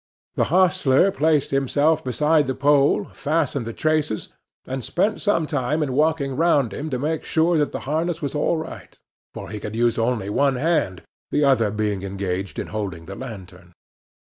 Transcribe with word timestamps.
The 0.33 0.45
hostler 0.45 1.11
placed 1.11 1.53
him 1.53 1.65
beside 1.65 2.47
the 2.47 2.55
pole, 2.55 3.05
fastened 3.13 3.67
the 3.67 3.71
traces, 3.73 4.29
and 4.65 4.83
spent 4.83 5.21
some 5.21 5.45
time 5.45 5.83
in 5.83 5.93
walking 5.93 6.35
round 6.35 6.73
him 6.73 6.89
to 6.89 6.97
make 6.97 7.23
sure 7.23 7.55
that 7.59 7.71
the 7.71 7.81
harness 7.81 8.19
was 8.19 8.33
all 8.33 8.57
right; 8.57 8.97
for 9.35 9.49
he 9.51 9.59
could 9.59 9.75
use 9.75 9.99
only 9.99 10.27
one 10.31 10.55
hand, 10.55 11.03
the 11.29 11.43
other 11.43 11.69
being 11.69 12.01
engaged 12.01 12.57
in 12.57 12.65
holding 12.73 13.05
the 13.05 13.13
lantern. 13.13 13.73